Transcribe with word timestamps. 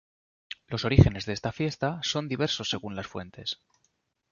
Los 0.65 0.83
orígenes 0.83 1.27
de 1.27 1.33
esta 1.33 1.51
fiesta 1.51 1.99
son 2.01 2.27
diversos 2.27 2.71
según 2.71 2.95
las 2.95 3.05
fuentes. 3.05 3.59